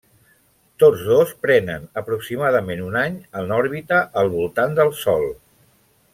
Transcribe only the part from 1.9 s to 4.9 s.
aproximadament un any en òrbita al voltant